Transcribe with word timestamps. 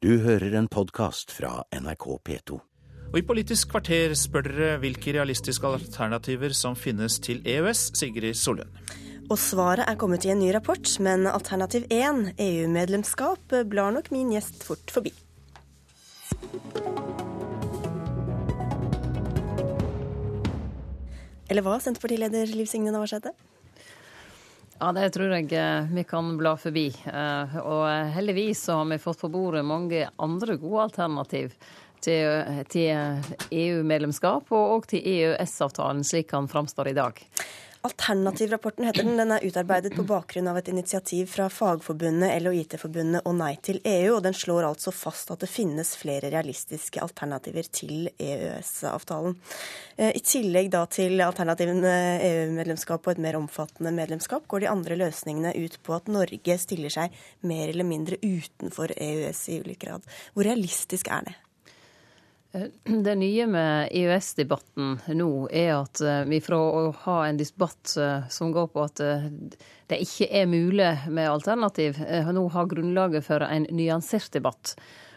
Du 0.00 0.14
hører 0.24 0.54
en 0.56 0.64
podkast 0.64 1.28
fra 1.36 1.58
NRK 1.76 2.04
P2. 2.24 2.54
Og 3.12 3.16
I 3.20 3.22
Politisk 3.28 3.68
kvarter 3.74 4.14
spør 4.16 4.46
dere 4.46 4.68
hvilke 4.80 5.12
realistiske 5.12 5.68
alternativer 5.68 6.54
som 6.56 6.72
finnes 6.72 7.18
til 7.20 7.42
EØS, 7.44 7.82
Sigrid 8.00 8.38
Sollund. 8.40 8.72
Og 9.28 9.36
svaret 9.36 9.84
er 9.84 9.98
kommet 10.00 10.24
i 10.24 10.32
en 10.32 10.40
ny 10.40 10.54
rapport, 10.56 10.88
men 11.04 11.28
alternativ 11.28 11.84
1, 11.92 12.30
EU-medlemskap, 12.40 13.52
blar 13.68 13.92
nok 13.92 14.08
min 14.16 14.32
gjest 14.32 14.64
fort 14.64 14.88
forbi. 14.88 15.12
Eller 21.52 21.68
hva, 21.68 21.76
Senterpartileder 21.76 22.56
Liv 22.56 22.72
Signe 22.72 22.88
Navarsete? 22.88 23.36
Ja, 24.80 24.94
det 24.96 25.10
tror 25.12 25.28
jeg 25.34 25.50
eh, 25.52 25.90
vi 25.92 26.02
kan 26.08 26.30
bla 26.40 26.54
forbi. 26.56 26.86
Eh, 26.88 27.56
og 27.60 27.84
heldigvis 28.14 28.62
så 28.64 28.78
har 28.78 28.86
vi 28.88 28.96
fått 29.02 29.20
på 29.20 29.28
bordet 29.28 29.60
mange 29.68 30.06
andre 30.16 30.56
gode 30.56 30.86
alternativ 30.88 31.52
til 32.00 32.88
EU-medlemskap 33.52 34.48
og 34.56 34.70
òg 34.78 34.86
til 34.88 35.04
EØS-avtalen, 35.04 36.00
slik 36.00 36.32
han 36.32 36.48
framstår 36.48 36.88
i 36.88 36.96
dag. 36.96 37.20
Alternativrapporten 37.82 38.84
heter 38.84 39.06
den. 39.06 39.16
Den 39.16 39.30
er 39.32 39.44
utarbeidet 39.44 39.94
på 39.96 40.02
bakgrunn 40.04 40.50
av 40.50 40.58
et 40.60 40.68
initiativ 40.68 41.30
fra 41.32 41.46
Fagforbundet, 41.48 42.34
LHIT-forbundet 42.42 43.24
og 43.24 43.38
Nei 43.38 43.54
til 43.64 43.80
EU, 43.88 44.18
og 44.18 44.24
den 44.26 44.36
slår 44.36 44.66
altså 44.68 44.92
fast 44.92 45.32
at 45.32 45.40
det 45.40 45.48
finnes 45.48 45.94
flere 45.96 46.28
realistiske 46.28 47.00
alternativer 47.00 47.70
til 47.72 48.10
EØS-avtalen. 48.20 49.38
Eh, 49.96 50.12
I 50.12 50.20
tillegg 50.20 50.68
da 50.76 50.84
til 50.92 51.24
alternativene 51.24 51.96
EU-medlemskap 52.28 53.00
og 53.00 53.14
et 53.14 53.24
mer 53.24 53.40
omfattende 53.40 53.96
medlemskap, 53.96 54.44
går 54.44 54.66
de 54.66 54.72
andre 54.76 55.00
løsningene 55.00 55.56
ut 55.56 55.80
på 55.80 55.96
at 55.96 56.12
Norge 56.12 56.60
stiller 56.60 56.92
seg 56.92 57.16
mer 57.48 57.64
eller 57.72 57.88
mindre 57.88 58.20
utenfor 58.20 58.92
EØS 58.92 59.46
i 59.54 59.62
ulik 59.64 59.86
grad. 59.86 60.04
Hvor 60.34 60.44
realistisk 60.44 61.08
er 61.08 61.30
det? 61.30 61.40
Eh, 62.52 62.62
det 62.84 63.14
nye 63.14 63.46
med 63.46 63.88
EØS-debatten 63.94 64.96
nå 65.14 65.30
er 65.54 65.74
at 65.76 66.00
eh, 66.02 66.22
vi 66.26 66.40
fra 66.42 66.58
å 66.58 66.88
ha 67.04 67.18
en 67.28 67.38
debatt 67.38 67.94
eh, 67.94 68.26
som 68.32 68.50
går 68.54 68.72
på 68.72 68.86
at 68.88 69.02
det 69.90 70.00
ikke 70.02 70.26
er 70.40 70.50
mulig 70.50 70.88
med 71.10 71.30
alternativ, 71.30 71.98
nå 72.30 72.42
har 72.54 72.68
grunnlaget 72.70 73.26
for 73.26 73.42
en 73.42 73.66
nyansert 73.74 74.30
debatt. 74.34 74.74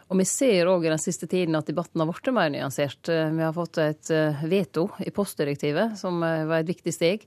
Og 0.10 0.18
vi 0.20 0.26
ser 0.26 0.70
òg 0.70 0.86
i 0.86 0.92
den 0.92 1.02
siste 1.02 1.30
tiden 1.30 1.58
at 1.58 1.70
debatten 1.70 2.02
har 2.02 2.10
blitt 2.10 2.30
mer 2.34 2.50
nyansert. 2.54 3.06
Vi 3.08 3.42
har 3.42 3.54
fått 3.54 3.80
et 3.82 4.10
veto 4.50 4.88
i 5.02 5.14
postdirektivet, 5.14 5.94
som 5.98 6.20
var 6.22 6.58
et 6.60 6.70
viktig 6.70 6.94
steg. 6.94 7.24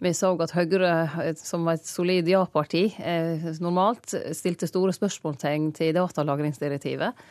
Vi 0.00 0.12
så 0.16 0.32
at 0.40 0.52
Høyre, 0.56 0.90
som 1.36 1.68
var 1.68 1.78
et 1.78 1.88
solid 1.88 2.28
ja-parti, 2.28 2.88
normalt 3.60 4.16
stilte 4.36 4.68
store 4.68 4.96
spørsmålstegn 4.96 5.70
til 5.76 5.94
datalagringsdirektivet. 5.96 7.24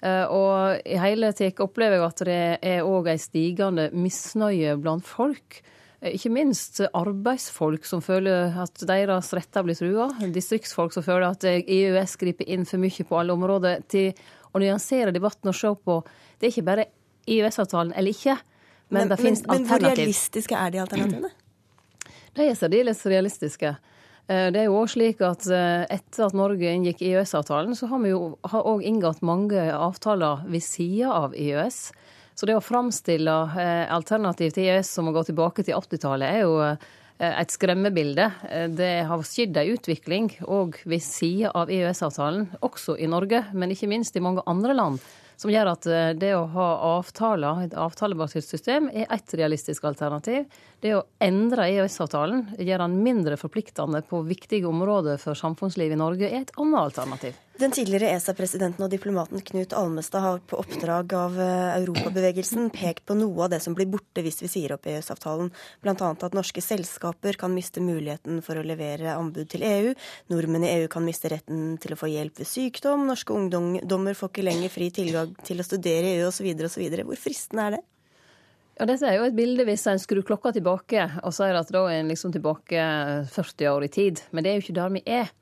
Eh, 0.00 0.24
og 0.32 0.80
i 0.88 0.96
hele 1.00 1.32
tatt 1.36 1.60
opplever 1.60 1.98
jeg 1.98 2.06
at 2.06 2.22
det 2.28 2.40
er 2.72 2.86
òg 2.88 3.10
ei 3.12 3.18
stigende 3.20 3.90
misnøye 3.92 4.76
blant 4.80 5.06
folk. 5.06 5.60
Eh, 6.00 6.14
ikke 6.16 6.32
minst 6.32 6.80
arbeidsfolk 6.88 7.84
som 7.88 8.04
føler 8.04 8.56
at 8.62 8.84
deres 8.88 9.32
retter 9.36 9.66
blir 9.66 9.76
trua. 9.76 10.08
Distriktsfolk 10.32 10.96
som 10.96 11.04
føler 11.04 11.28
at 11.28 11.44
EØS 11.50 12.16
griper 12.20 12.48
inn 12.48 12.64
for 12.68 12.80
mye 12.80 13.06
på 13.06 13.20
alle 13.20 13.36
områder. 13.36 13.84
Til 13.92 14.14
å 14.50 14.62
nyansere 14.62 15.12
debatten 15.14 15.52
og 15.52 15.54
se 15.54 15.70
på 15.84 16.00
Det 16.40 16.48
er 16.48 16.54
ikke 16.54 16.66
bare 16.70 16.88
EØS-avtalen 17.28 17.92
eller 18.00 18.16
ikke, 18.16 18.38
men, 18.88 19.02
men 19.02 19.10
det 19.12 19.18
finnes 19.20 19.42
alternativ. 19.44 19.60
Men 19.60 19.68
hvor 19.68 19.98
realistiske 20.00 20.56
er 20.56 20.72
de 20.72 20.80
alternativene? 20.80 21.30
De 22.36 22.46
er 22.46 22.54
særdeles 22.54 23.00
realistiske. 23.10 23.74
Eh, 24.30 24.48
det 24.54 24.62
er 24.62 24.68
jo 24.68 24.78
òg 24.78 24.92
slik 24.92 25.22
at 25.26 25.46
eh, 25.50 25.88
etter 25.90 26.28
at 26.28 26.36
Norge 26.38 26.70
inngikk 26.70 27.02
EØS-avtalen, 27.02 27.74
så 27.74 27.88
har 27.90 28.02
vi 28.04 28.12
jo 28.12 28.36
òg 28.46 28.84
inngått 28.86 29.24
mange 29.26 29.64
avtaler 29.74 30.44
ved 30.50 30.62
sida 30.62 31.10
av 31.10 31.34
EØS. 31.34 31.80
Så 32.38 32.46
det 32.46 32.54
å 32.56 32.62
framstille 32.62 33.36
eh, 33.58 33.90
alternativ 33.90 34.54
til 34.54 34.70
EØS 34.70 34.94
som 34.96 35.10
å 35.10 35.14
gå 35.16 35.26
tilbake 35.28 35.66
til 35.66 35.76
80-tallet, 35.78 36.30
er 36.30 36.46
jo 36.46 36.56
et 37.20 37.52
skremmebilde. 37.52 38.30
Det 38.72 38.92
har 39.04 39.24
skjedd 39.28 39.58
ei 39.60 39.74
utvikling 39.74 40.30
òg 40.48 40.78
ved 40.88 41.02
sida 41.04 41.50
av 41.52 41.68
EØS-avtalen, 41.68 42.46
også 42.64 42.94
i 42.96 43.10
Norge, 43.12 43.42
men 43.52 43.74
ikke 43.74 43.90
minst 43.92 44.16
i 44.16 44.22
mange 44.24 44.40
andre 44.48 44.72
land 44.78 45.02
som 45.40 45.50
gjør 45.52 45.70
at 45.72 45.86
eh, 45.88 46.10
det 46.20 46.34
å 46.36 46.44
ha 46.52 46.68
avtaler, 46.98 47.64
et 47.64 47.76
avtalebasert 47.78 48.44
system, 48.44 48.90
er 48.92 49.08
ett 49.08 49.32
realistisk 49.40 49.86
alternativ. 49.88 50.44
Det 50.84 50.92
å 50.98 51.04
endre 51.24 51.70
EØS-avtalen, 51.72 52.50
gjøre 52.58 52.84
den 52.84 52.98
mindre 53.06 53.38
forpliktende 53.40 54.02
på 54.04 54.20
viktige 54.28 54.68
områder 54.68 55.20
for 55.22 55.38
samfunnslivet 55.38 55.96
i 55.96 56.00
Norge, 56.02 56.28
er 56.28 56.44
et 56.44 56.52
annet 56.60 56.82
alternativ. 56.82 57.38
Den 57.60 57.74
tidligere 57.76 58.14
ESA-presidenten 58.14 58.86
og 58.86 58.88
diplomaten 58.88 59.42
Knut 59.44 59.74
Almestad 59.76 60.22
har 60.24 60.38
på 60.48 60.56
oppdrag 60.62 61.10
av 61.12 61.34
eh, 61.36 61.74
Europabevegelsen 61.74 62.70
pekt 62.72 63.02
på 63.10 63.16
noe 63.18 63.44
av 63.44 63.50
det 63.52 63.58
som 63.60 63.74
blir 63.76 63.90
borte 63.90 64.22
hvis 64.24 64.40
vi 64.40 64.48
sier 64.48 64.72
opp 64.72 64.88
EØS-avtalen, 64.88 65.50
bl.a. 65.84 65.92
at 66.08 66.36
norske 66.38 66.64
selskaper 66.64 67.36
kan 67.36 67.52
miste 67.52 67.82
muligheten 67.84 68.40
for 68.46 68.56
å 68.56 68.64
levere 68.64 69.12
anbud 69.12 69.50
til 69.52 69.66
EU, 69.68 69.92
nordmenn 70.32 70.64
i 70.64 70.72
EU 70.78 70.88
kan 70.88 71.04
miste 71.04 71.28
retten 71.34 71.74
til 71.82 71.92
å 71.92 72.00
få 72.00 72.08
hjelp 72.08 72.40
ved 72.40 72.48
sykdom, 72.48 73.04
norske 73.10 73.36
ungdommer 73.36 74.16
får 74.16 74.32
ikke 74.32 74.46
lenger 74.48 74.72
fri 74.72 74.88
tilgang 74.96 75.36
til 75.44 75.60
å 75.60 75.66
studere 75.68 76.14
i 76.14 76.16
EU 76.16 76.30
osv. 76.30 76.48
osv. 76.64 76.86
Hvor 77.10 77.24
fristende 77.28 77.66
er 77.66 77.76
det? 77.76 77.82
Ja, 78.80 78.88
Dette 78.88 79.04
er 79.04 79.18
jo 79.18 79.28
et 79.28 79.36
bilde 79.36 79.68
hvis 79.68 79.84
en 79.92 80.00
skrur 80.00 80.24
klokka 80.24 80.54
tilbake 80.56 81.10
og 81.20 81.36
sier 81.36 81.60
at 81.60 81.68
da 81.76 81.84
er 81.90 82.00
en 82.00 82.08
liksom 82.08 82.32
tilbake 82.32 82.88
40 83.28 83.74
år 83.74 83.84
i 83.84 83.92
tid. 83.92 84.24
Men 84.32 84.46
det 84.46 84.54
er 84.54 84.56
jo 84.56 84.64
ikke 84.64 84.80
der 84.80 84.96
vi 84.96 85.04
er. 85.20 85.34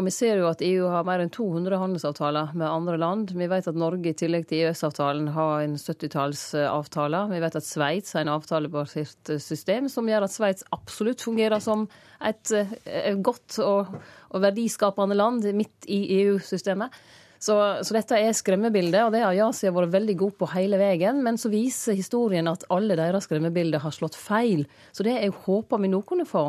Og 0.00 0.06
vi 0.06 0.12
ser 0.14 0.38
jo 0.40 0.46
at 0.48 0.62
EU 0.64 0.86
har 0.88 1.04
mer 1.04 1.20
enn 1.20 1.30
200 1.32 1.76
handelsavtaler 1.76 2.54
med 2.56 2.64
andre 2.64 2.96
land. 2.96 3.34
Vi 3.36 3.48
vet 3.50 3.66
at 3.68 3.76
Norge 3.76 4.08
i 4.08 4.16
tillegg 4.16 4.46
til 4.48 4.64
EØS-avtalen 4.64 5.26
har 5.34 5.66
en 5.66 5.74
70-tallsavtale. 5.76 7.26
Vi 7.34 7.40
vet 7.44 7.58
at 7.60 7.66
Sveits 7.66 8.16
har 8.16 8.24
en 8.24 8.32
avtalebasert 8.32 9.34
system 9.36 9.90
som 9.92 10.08
gjør 10.08 10.24
at 10.24 10.32
Sveits 10.32 10.64
absolutt 10.72 11.20
fungerer 11.24 11.60
som 11.60 11.84
et, 12.24 12.54
et 12.88 13.20
godt 13.20 13.60
og, 13.60 13.92
verdiskapende 14.32 15.18
land 15.18 15.44
midt 15.58 15.90
i 15.92 16.00
EU-systemet. 16.22 16.96
Så, 17.42 17.56
så, 17.82 17.92
dette 17.92 18.16
er 18.16 18.36
skremmebildet, 18.38 19.00
og 19.02 19.12
det 19.12 19.24
har 19.26 19.34
Yasi 19.34 19.68
vært 19.74 19.92
veldig 19.92 20.14
god 20.20 20.36
på 20.38 20.52
hele 20.54 20.78
veien. 20.80 21.20
Men 21.26 21.36
så 21.36 21.50
viser 21.52 21.98
historien 21.98 22.48
at 22.48 22.64
alle 22.72 22.96
deres 22.96 23.26
skremmebilder 23.28 23.82
har 23.82 23.92
slått 23.92 24.16
feil. 24.16 24.64
Så 24.94 25.04
det 25.04 25.18
jeg 25.18 25.34
håper 25.44 25.82
vi 25.82 25.90
nå 25.90 26.00
kunne 26.06 26.24
få, 26.24 26.48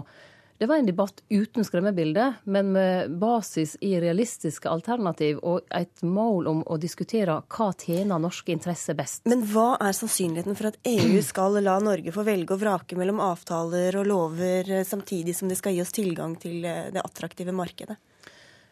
det 0.63 0.68
var 0.68 0.79
en 0.79 0.85
debatt 0.85 1.24
uten 1.29 1.66
skremmebilde, 1.66 2.34
men 2.44 2.72
med 2.72 3.18
basis 3.19 3.74
i 3.84 3.97
realistiske 4.00 4.69
alternativ 4.72 5.41
og 5.44 5.66
et 5.75 6.06
mål 6.07 6.47
om 6.47 6.62
å 6.72 6.78
diskutere 6.79 7.35
hva 7.51 7.68
tjener 7.75 8.22
norske 8.24 8.53
interesser 8.56 8.96
best. 8.96 9.25
Men 9.28 9.44
hva 9.50 9.73
er 9.84 9.91
sannsynligheten 9.97 10.56
for 10.56 10.69
at 10.69 10.79
EU 10.88 11.19
skal 11.34 11.59
la 11.59 11.73
Norge 11.84 12.16
få 12.16 12.23
velge 12.23 12.56
og 12.56 12.63
vrake 12.63 12.96
mellom 12.96 13.19
avtaler 13.19 14.00
og 14.00 14.07
lover, 14.07 14.72
eh, 14.72 14.88
samtidig 14.88 15.35
som 15.35 15.52
de 15.52 15.59
skal 15.59 15.75
gi 15.75 15.84
oss 15.84 15.91
tilgang 16.00 16.40
til 16.40 16.63
eh, 16.63 16.88
det 16.96 17.03
attraktive 17.03 17.52
markedet? 17.52 18.00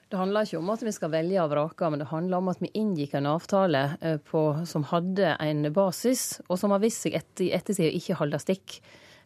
Det 0.08 0.24
handler 0.24 0.48
ikke 0.48 0.64
om 0.64 0.72
at 0.72 0.88
vi 0.88 0.96
skal 0.96 1.12
velge 1.12 1.44
og 1.44 1.52
vrake, 1.58 1.92
men 1.92 2.06
det 2.06 2.12
handler 2.16 2.40
om 2.40 2.56
at 2.56 2.64
vi 2.64 2.72
inngikk 2.72 3.20
en 3.20 3.34
avtale 3.36 3.86
eh, 4.00 4.16
på, 4.32 4.48
som 4.64 4.88
hadde 4.96 5.36
en 5.44 5.68
basis, 5.76 6.40
og 6.48 6.56
som 6.56 6.72
har 6.72 6.88
vist 6.88 7.04
seg 7.04 7.20
etter, 7.20 7.50
i 7.50 7.54
ettertid 7.60 8.00
ikke 8.00 8.24
holde 8.24 8.40
stikk. 8.48 8.80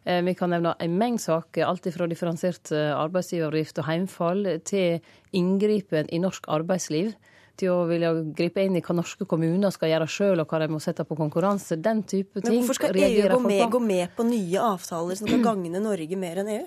Eh, 0.06 0.22
vi 0.22 0.34
kan 0.38 0.52
nevne 0.54 0.76
en 0.78 0.98
mengd 1.00 1.20
saker, 1.24 1.64
alt 1.66 1.86
fra 1.90 2.06
differensiert 2.06 2.70
eh, 2.70 2.92
arbeidsgiveravgift 2.94 3.80
og 3.82 3.88
heimfall 3.88 4.44
til 4.62 5.00
inngripen 5.34 6.06
i 6.14 6.20
norsk 6.22 6.46
arbeidsliv. 6.46 7.10
Til 7.56 7.72
å 7.72 7.86
ville 7.88 8.10
gripe 8.36 8.62
inn 8.62 8.76
i 8.76 8.82
hva 8.84 8.94
norske 8.98 9.24
kommuner 9.26 9.72
skal 9.72 9.90
gjøre 9.90 10.06
sjøl, 10.12 10.42
og 10.42 10.50
hva 10.52 10.60
de 10.60 10.68
må 10.70 10.78
sette 10.84 11.06
på 11.08 11.16
konkurranse. 11.18 11.78
Den 11.80 12.04
type 12.04 12.42
ting. 12.42 12.52
Men 12.52 12.60
hvorfor 12.60 12.78
skal 12.78 12.98
EU 13.00 13.26
gå 13.32 13.40
med, 13.48 13.64
gå 13.72 13.80
med 13.82 14.14
på 14.14 14.28
nye 14.28 14.62
avtaler 14.74 15.18
som 15.18 15.30
kan 15.30 15.42
gagne 15.42 15.80
Norge 15.82 16.20
mer 16.20 16.42
enn 16.44 16.52
EU? 16.52 16.66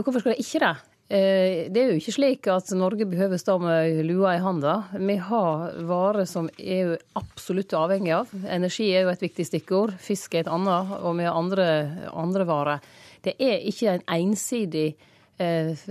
Hvorfor 0.00 0.24
skal 0.24 0.34
de 0.34 0.42
ikke 0.42 0.64
det? 0.64 0.74
Eh, 1.06 1.68
det 1.70 1.78
er 1.78 1.92
jo 1.92 1.98
ikke 2.00 2.14
slik 2.16 2.48
at 2.50 2.72
Norge 2.74 3.06
behøver 3.06 3.38
stå 3.38 3.60
med 3.62 4.00
lua 4.08 4.32
i 4.34 4.40
handa. 4.42 4.80
Vi 4.98 5.14
har 5.22 5.76
varer 5.86 6.26
som 6.26 6.48
EU 6.58 6.96
absolutt 7.18 7.74
er 7.74 7.84
avhengig 7.84 8.14
av. 8.16 8.32
Energi 8.50 8.88
er 8.90 9.06
jo 9.06 9.12
et 9.12 9.22
viktig 9.22 9.46
stikkord. 9.46 9.94
Fisk 10.02 10.34
er 10.34 10.42
et 10.42 10.50
annet, 10.50 10.96
og 10.98 11.14
vi 11.20 11.28
har 11.28 11.38
andre, 11.38 11.68
andre 12.10 12.48
varer. 12.48 12.90
Det 13.22 13.36
er 13.38 13.62
ikke 13.70 13.94
en 13.94 14.04
ensidig 14.16 14.88
eh, 15.38 15.86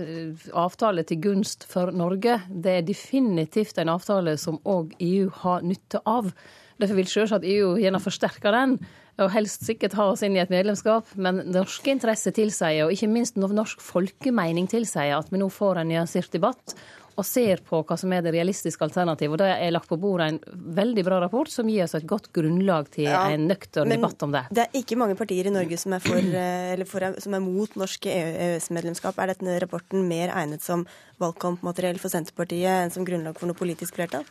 avtale 0.52 1.06
til 1.08 1.22
gunst 1.24 1.64
for 1.70 1.96
Norge. 1.96 2.42
Det 2.52 2.76
er 2.76 2.84
definitivt 2.84 3.80
en 3.80 3.94
avtale 3.96 4.36
som 4.40 4.60
òg 4.68 4.92
EU 5.00 5.32
har 5.40 5.64
nytte 5.64 6.04
av. 6.04 6.28
Derfor 6.76 7.00
vil 7.00 7.08
selvsagt 7.08 7.48
EU 7.48 7.78
gjerne 7.80 8.04
forsterke 8.04 8.52
den 8.52 8.76
og 9.22 9.32
helst 9.32 9.64
sikkert 9.66 9.96
ha 9.96 10.10
oss 10.12 10.22
inn 10.26 10.36
i 10.36 10.42
et 10.42 10.52
medlemskap. 10.52 11.08
Men 11.16 11.40
norske 11.48 11.92
interesser 11.92 12.34
tilsier, 12.36 12.84
og 12.84 12.92
ikke 12.94 13.10
minst 13.10 13.38
norsk 13.40 13.80
folkemening 13.82 14.68
tilsier, 14.70 15.16
at 15.16 15.32
vi 15.32 15.40
nå 15.40 15.48
får 15.52 15.82
en 15.82 15.92
nyansert 15.94 16.32
debatt 16.34 16.76
og 17.16 17.24
ser 17.24 17.62
på 17.64 17.78
hva 17.86 17.96
som 17.96 18.12
er 18.12 18.24
det 18.24 18.34
realistiske 18.34 18.84
alternativet. 18.84 19.32
Og 19.32 19.40
Det 19.40 19.48
er 19.48 19.72
lagt 19.72 19.88
på 19.88 19.98
bordet 20.00 20.26
en 20.28 20.58
veldig 20.76 21.04
bra 21.06 21.20
rapport 21.22 21.48
som 21.48 21.68
gir 21.70 21.86
oss 21.86 21.96
et 21.96 22.04
godt 22.08 22.28
grunnlag 22.36 22.90
til 22.92 23.08
ja, 23.08 23.22
en 23.32 23.46
nøktern 23.48 23.88
debatt 23.92 24.26
om 24.26 24.34
det. 24.34 24.44
Det 24.52 24.66
er 24.66 24.76
ikke 24.82 24.98
mange 25.00 25.16
partier 25.18 25.48
i 25.48 25.54
Norge 25.54 25.78
som 25.80 25.96
er, 25.96 26.04
for, 26.04 26.20
eh, 26.42 26.84
for, 26.88 27.08
som 27.24 27.38
er 27.38 27.44
mot 27.44 27.80
norsk 27.80 28.10
EØS-medlemskap. 28.12 29.16
Er 29.16 29.32
denne 29.32 29.56
rapporten 29.64 30.04
mer 30.10 30.34
egnet 30.34 30.64
som 30.66 30.84
valgkampmateriell 31.22 32.00
for 32.02 32.12
Senterpartiet 32.12 32.84
enn 32.84 32.92
som 32.92 33.08
grunnlag 33.08 33.40
for 33.40 33.48
noe 33.48 33.56
politisk 33.56 33.96
flertall? 33.96 34.28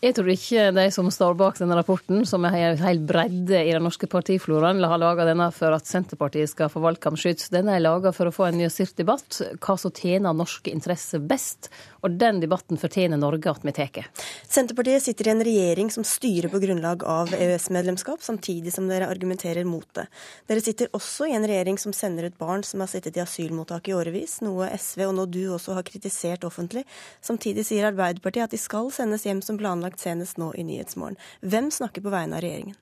Jeg 0.00 0.14
tror 0.16 0.30
ikke 0.32 0.62
de 0.72 0.86
som 0.94 1.10
står 1.12 1.34
bak 1.36 1.58
denne 1.60 1.76
rapporten, 1.76 2.22
som 2.24 2.46
er 2.48 2.54
en 2.70 2.78
hel 2.80 3.02
bredde 3.04 3.58
i 3.60 3.74
den 3.74 3.84
norske 3.84 4.08
partifloraen, 4.08 4.80
har 4.80 4.96
laga 4.96 5.26
denne 5.28 5.50
for 5.52 5.76
at 5.76 5.84
Senterpartiet 5.84 6.48
skal 6.48 6.70
få 6.72 6.80
valgkampskyts. 6.80 7.50
Denne 7.52 7.74
er 7.76 7.84
laga 7.84 8.08
for 8.16 8.30
å 8.30 8.32
få 8.32 8.46
en 8.46 8.56
nyansert 8.56 8.94
debatt, 8.96 9.42
hva 9.60 9.76
som 9.76 9.92
tjener 9.92 10.32
norske 10.32 10.72
interesser 10.72 11.20
best. 11.20 11.68
Og 12.00 12.14
den 12.16 12.38
debatten 12.40 12.80
fortjener 12.80 13.20
Norge 13.20 13.52
at 13.52 13.60
vi 13.60 13.74
tar. 13.76 14.08
Senterpartiet 14.48 15.04
sitter 15.04 15.28
i 15.28 15.32
en 15.34 15.44
regjering 15.44 15.92
som 15.92 16.06
styrer 16.08 16.48
på 16.48 16.62
grunnlag 16.62 17.04
av 17.04 17.34
EØS-medlemskap, 17.36 18.24
samtidig 18.24 18.72
som 18.72 18.88
dere 18.88 19.10
argumenterer 19.12 19.68
mot 19.68 19.84
det. 19.98 20.06
Dere 20.48 20.64
sitter 20.64 20.88
også 20.96 21.28
i 21.28 21.36
en 21.36 21.44
regjering 21.44 21.76
som 21.76 21.92
sender 21.92 22.30
ut 22.30 22.40
barn 22.40 22.64
som 22.64 22.80
har 22.80 22.88
sittet 22.88 23.20
i 23.20 23.24
asylmottak 23.26 23.92
i 23.92 23.98
årevis, 23.98 24.38
noe 24.40 24.72
SV 24.80 25.04
og 25.10 25.14
nå 25.18 25.28
du 25.28 25.42
også 25.58 25.76
har 25.76 25.84
kritisert 25.84 26.48
offentlig. 26.48 26.86
Samtidig 27.20 27.68
sier 27.68 27.90
Arbeiderpartiet 27.92 28.48
at 28.48 28.56
de 28.56 28.64
skal 28.64 28.88
sendes 28.96 29.28
hjem 29.28 29.44
som 29.44 29.60
planlagt 29.60 29.89
planlagt 29.90 30.00
senest 30.00 30.38
nå 30.38 30.54
i 30.54 30.64
Nyhetsmorgen. 30.64 31.18
Hvem 31.42 31.70
snakker 31.70 32.02
på 32.02 32.10
vegne 32.10 32.36
av 32.36 32.42
regjeringen? 32.42 32.76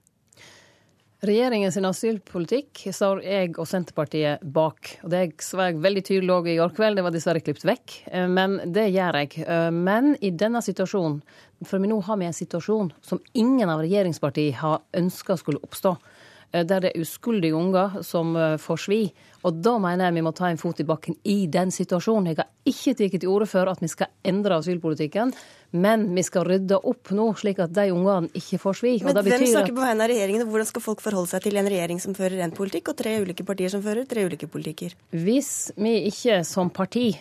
Regjeringens 1.21 1.77
asylpolitikk 1.77 2.93
står 2.95 3.25
jeg 3.25 3.57
og 3.59 3.67
Senterpartiet 3.67 4.41
bak. 4.43 5.01
og 5.03 5.11
Det 5.11 5.33
var 5.53 5.73
jeg 5.73 5.83
veldig 5.83 6.05
tydelig 6.05 6.31
òg 6.31 6.49
i 6.49 6.59
går 6.59 6.75
kveld, 6.77 6.97
det 6.97 7.03
var 7.03 7.11
dessverre 7.11 7.41
klippet 7.43 7.65
vekk. 7.67 7.97
Eh, 8.07 8.29
men 8.29 8.61
det 8.65 8.93
gjør 8.93 9.19
jeg. 9.19 9.43
Eh, 9.43 9.71
men 9.71 10.17
i 10.23 10.31
denne 10.31 10.63
situasjonen, 10.63 11.21
for 11.67 11.79
nå 11.79 11.99
har 12.07 12.19
vi 12.19 12.27
en 12.29 12.33
situasjon 12.33 12.93
som 13.03 13.19
ingen 13.35 13.69
av 13.69 13.83
regjeringspartiene 13.83 14.61
har 14.61 14.85
ønska 14.95 15.37
skulle 15.37 15.59
oppstå. 15.59 15.97
Eh, 16.53 16.65
der 16.65 16.81
det 16.81 16.93
er 16.95 17.03
uskyldige 17.03 17.57
unger 17.57 18.01
som 18.07 18.37
eh, 18.37 18.57
får 18.61 18.81
svi. 18.87 19.03
Og 19.47 19.61
da 19.63 19.77
mener 19.79 20.09
jeg 20.09 20.17
vi 20.17 20.25
må 20.25 20.33
ta 20.35 20.49
en 20.49 20.61
fot 20.61 20.81
i 20.81 20.87
bakken 20.89 21.19
i 21.29 21.47
den 21.47 21.71
situasjonen. 21.75 22.33
Jeg 22.33 22.41
har 22.41 22.49
ikke 22.67 22.95
tatt 22.99 23.21
til 23.21 23.31
orde 23.31 23.49
for 23.51 23.71
at 23.71 23.83
vi 23.85 23.91
skal 23.93 24.11
endre 24.27 24.57
asylpolitikken, 24.59 25.33
men 25.79 26.09
vi 26.17 26.25
skal 26.27 26.47
rydde 26.49 26.81
opp 26.81 27.13
nå, 27.15 27.29
slik 27.39 27.61
at 27.63 27.75
de 27.77 27.87
ungene 27.93 28.33
ikke 28.39 28.61
får 28.65 28.81
svi. 28.81 28.95
Men 29.05 29.21
hvem 29.21 29.47
snakker 29.53 29.77
på 29.77 29.85
vegne 29.85 30.07
av 30.07 30.11
regjeringen, 30.11 30.47
og 30.47 30.55
hvordan 30.55 30.71
skal 30.73 30.85
folk 30.89 31.05
forholde 31.05 31.31
seg 31.35 31.45
til 31.45 31.61
en 31.61 31.71
regjering 31.71 32.03
som 32.03 32.17
fører 32.17 32.43
en 32.45 32.57
politikk, 32.57 32.95
og 32.95 33.01
tre 33.03 33.19
ulike 33.23 33.47
partier 33.47 33.73
som 33.73 33.85
fører 33.85 34.09
tre 34.09 34.25
ulike 34.27 34.49
politikker? 34.51 34.97
Hvis 35.13 35.71
vi 35.77 35.99
ikke 36.09 36.41
som 36.49 36.73
parti 36.73 37.13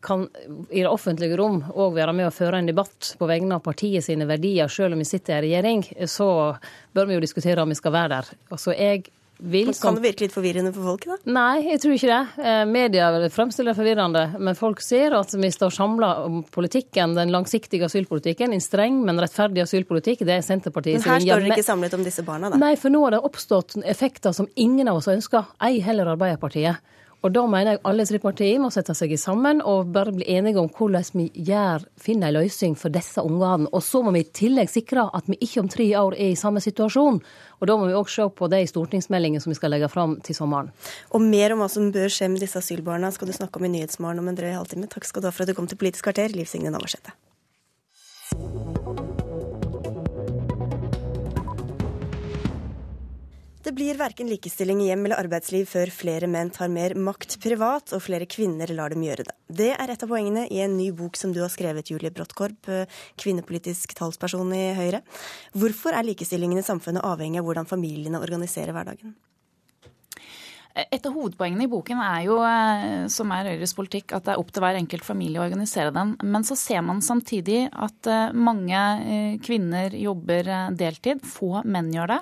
kan 0.00 0.26
i 0.70 0.80
det 0.80 0.88
offentlige 0.88 1.36
rom 1.36 1.60
òg 1.70 1.94
være 1.98 2.14
med 2.16 2.30
å 2.30 2.34
føre 2.34 2.60
en 2.60 2.68
debatt 2.70 3.14
på 3.20 3.28
vegne 3.28 3.58
av 3.58 3.64
partiet 3.64 4.04
sine 4.06 4.28
verdier, 4.28 4.70
selv 4.72 4.96
om 4.96 5.02
vi 5.02 5.08
sitter 5.08 5.40
i 5.40 5.50
regjering, 5.50 5.84
så 6.08 6.28
bør 6.96 7.10
vi 7.10 7.18
jo 7.18 7.24
diskutere 7.24 7.62
om 7.62 7.72
vi 7.72 7.78
skal 7.78 7.96
være 7.96 8.14
der. 8.16 8.30
Altså 8.50 8.76
jeg 8.76 9.10
vil. 9.40 9.72
Kan 9.80 9.96
det 9.96 10.04
virke 10.04 10.26
litt 10.26 10.34
forvirrende 10.34 10.72
for 10.74 10.92
folk, 10.92 11.06
da? 11.08 11.16
Nei, 11.32 11.62
jeg 11.70 11.80
tror 11.82 11.94
ikke 11.96 12.10
det. 12.10 12.44
Eh, 12.44 12.62
media 12.68 13.08
fremstiller 13.32 13.72
det 13.72 13.80
forvirrende, 13.80 14.24
men 14.38 14.58
folk 14.58 14.82
ser 14.84 15.16
at 15.16 15.32
vi 15.34 15.50
står 15.54 15.74
samla 15.74 16.10
om 16.26 16.40
politikken, 16.52 17.16
den 17.16 17.32
langsiktige 17.34 17.88
asylpolitikken. 17.88 18.54
En 18.56 18.64
streng, 18.64 19.00
men 19.06 19.20
rettferdig 19.22 19.64
asylpolitikk. 19.64 20.24
Det 20.28 20.36
er 20.36 20.46
Senterpartiet 20.46 21.00
Men 21.00 21.08
her 21.14 21.24
står 21.24 21.44
dere 21.44 21.56
ikke 21.56 21.68
samlet 21.70 21.96
om 21.96 22.06
disse 22.06 22.24
barna, 22.26 22.52
da? 22.52 22.60
Nei, 22.60 22.74
for 22.80 22.92
nå 22.92 23.02
har 23.06 23.16
det 23.16 23.24
oppstått 23.26 23.78
effekter 23.84 24.36
som 24.36 24.48
ingen 24.60 24.90
av 24.90 25.00
oss 25.00 25.10
ønsker, 25.12 25.48
ei 25.64 25.78
heller 25.84 26.12
Arbeiderpartiet. 26.16 26.84
Og 27.20 27.32
da 27.34 27.42
mener 27.50 27.74
jeg 27.74 27.82
alle 27.88 28.04
tre 28.08 28.18
partier 28.22 28.60
må 28.62 28.70
sette 28.72 28.94
seg 28.96 29.12
sammen 29.20 29.60
og 29.60 29.90
bare 29.92 30.14
bli 30.16 30.24
enige 30.32 30.60
om 30.62 30.70
hvordan 30.72 31.04
vi 31.18 31.26
gjør, 31.50 31.84
finner 32.00 32.30
en 32.30 32.38
løsning 32.38 32.76
for 32.80 32.92
disse 32.94 33.20
ungene. 33.20 33.68
Og 33.76 33.84
så 33.84 34.00
må 34.04 34.14
vi 34.16 34.22
i 34.24 34.30
tillegg 34.40 34.72
sikre 34.72 35.04
at 35.16 35.28
vi 35.28 35.36
ikke 35.44 35.60
om 35.60 35.68
tre 35.68 35.88
år 36.00 36.16
er 36.16 36.32
i 36.32 36.38
samme 36.40 36.62
situasjon. 36.64 37.20
Og 37.60 37.68
da 37.68 37.76
må 37.76 37.90
vi 37.90 37.98
òg 37.98 38.08
se 38.08 38.24
på 38.24 38.48
de 38.52 38.62
stortingsmeldingene 38.72 39.44
som 39.44 39.52
vi 39.52 39.58
skal 39.60 39.74
legge 39.74 39.90
fram 39.92 40.16
til 40.24 40.38
sommeren. 40.38 40.72
Og 41.12 41.20
mer 41.24 41.52
om 41.52 41.60
hva 41.60 41.68
som 41.72 41.92
bør 41.92 42.08
skje 42.12 42.30
med 42.32 42.40
disse 42.40 42.60
asylbarna 42.62 43.12
skal 43.12 43.28
du 43.28 43.36
snakke 43.36 43.60
om 43.60 43.68
i 43.68 43.74
Nyhetsmorgen 43.76 44.24
om 44.24 44.32
en 44.32 44.40
drøy 44.40 44.54
halvtime. 44.56 44.88
Takk 44.88 45.08
skal 45.08 45.20
du 45.20 45.28
ha 45.28 45.34
for 45.34 45.44
at 45.44 45.52
du 45.52 45.58
kom 45.58 45.68
til 45.68 45.80
Politisk 45.80 46.08
kvarter, 46.08 46.32
Liv 46.32 46.48
Signe 46.48 46.72
Navarsete. 46.72 47.12
Det 53.70 53.76
blir 53.78 53.94
verken 53.94 54.26
likestilling 54.26 54.80
i 54.82 54.88
hjem 54.88 55.04
eller 55.06 55.20
arbeidsliv 55.22 55.68
før 55.70 55.92
flere 55.94 56.26
menn 56.26 56.48
tar 56.50 56.66
mer 56.74 56.96
makt 56.98 57.36
privat, 57.38 57.92
og 57.94 58.02
flere 58.02 58.26
kvinner 58.26 58.72
lar 58.74 58.90
dem 58.90 59.04
gjøre 59.06 59.28
det. 59.28 59.36
Det 59.46 59.68
er 59.76 59.92
et 59.94 60.02
av 60.02 60.10
poengene 60.10 60.48
i 60.50 60.58
en 60.64 60.74
ny 60.74 60.88
bok 60.90 61.14
som 61.14 61.30
du 61.30 61.38
har 61.38 61.52
skrevet, 61.54 61.86
Julie 61.94 62.10
Brottkorp, 62.10 62.66
kvinnepolitisk 63.22 63.94
talsperson 63.94 64.50
i 64.58 64.64
Høyre. 64.74 65.04
Hvorfor 65.54 65.94
er 65.94 66.08
likestillingen 66.08 66.58
i 66.58 66.66
samfunnet 66.66 67.06
avhengig 67.06 67.38
av 67.38 67.46
hvordan 67.46 67.70
familiene 67.70 68.18
organiserer 68.18 68.74
hverdagen? 68.74 69.14
Et 70.70 71.06
av 71.06 71.14
hovedpoengene 71.16 71.64
i 71.66 71.70
boken 71.70 71.98
er 72.04 72.20
jo, 72.28 72.36
eh, 72.46 73.08
som 73.10 73.32
er 73.34 73.48
Høyres 73.50 73.74
politikk, 73.74 74.14
at 74.14 74.26
det 74.26 74.34
er 74.34 74.42
opp 74.42 74.52
til 74.54 74.62
hver 74.62 74.78
enkelt 74.78 75.02
familie 75.06 75.40
å 75.40 75.46
organisere 75.48 75.90
den. 75.94 76.14
Men 76.22 76.46
så 76.46 76.54
ser 76.58 76.84
man 76.86 77.02
samtidig 77.02 77.64
at 77.74 78.06
eh, 78.06 78.30
mange 78.32 78.78
eh, 79.02 79.34
kvinner 79.42 79.90
jobber 79.98 80.46
deltid. 80.78 81.24
Få 81.26 81.64
menn 81.66 81.90
gjør 81.94 82.14
det. 82.14 82.20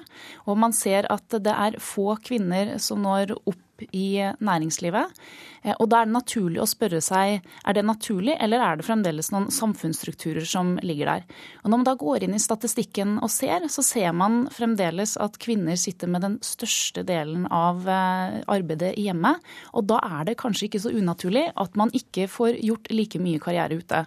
Og 0.48 0.60
man 0.64 0.72
ser 0.76 1.10
at 1.12 1.28
det 1.44 1.54
er 1.54 1.80
få 1.82 2.16
kvinner 2.24 2.78
som 2.80 3.04
når 3.04 3.36
opp 3.38 3.67
i 3.92 4.20
næringslivet. 4.38 5.14
Eh, 5.62 5.74
og 5.78 5.88
da 5.90 6.02
er 6.02 6.08
det 6.08 6.16
naturlig 6.16 6.60
å 6.62 6.68
spørre 6.68 7.00
seg 7.04 7.38
er 7.38 7.76
det 7.76 7.84
naturlig, 7.86 8.36
eller 8.40 8.62
er 8.62 8.78
det 8.78 8.86
fremdeles 8.86 9.30
noen 9.34 9.48
samfunnsstrukturer 9.54 10.46
som 10.48 10.76
ligger 10.82 11.12
der. 11.12 11.26
Og 11.62 11.70
Når 11.70 11.76
man 11.76 11.88
da 11.88 11.94
går 11.98 12.26
inn 12.26 12.36
i 12.36 12.42
statistikken 12.42 13.16
og 13.22 13.30
ser, 13.32 13.66
så 13.68 13.84
ser 13.84 14.12
man 14.16 14.46
fremdeles 14.54 15.16
at 15.20 15.38
kvinner 15.42 15.78
sitter 15.78 16.10
med 16.10 16.24
den 16.24 16.38
største 16.44 17.04
delen 17.06 17.46
av 17.50 17.86
eh, 17.88 18.40
arbeidet 18.46 18.94
i 18.98 19.08
hjemmet. 19.08 19.42
Og 19.74 19.88
da 19.90 20.00
er 20.04 20.28
det 20.28 20.38
kanskje 20.40 20.68
ikke 20.68 20.82
så 20.84 20.94
unaturlig 20.94 21.48
at 21.54 21.78
man 21.78 21.92
ikke 21.96 22.28
får 22.30 22.60
gjort 22.64 22.92
like 22.92 23.22
mye 23.22 23.42
karriere 23.42 23.78
ute. 23.78 24.04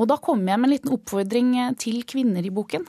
Og 0.00 0.08
da 0.10 0.16
kommer 0.20 0.52
jeg 0.54 0.60
med 0.60 0.70
en 0.70 0.74
liten 0.74 0.94
oppfordring 0.94 1.50
til 1.80 2.02
kvinner 2.08 2.44
i 2.46 2.52
boken. 2.54 2.86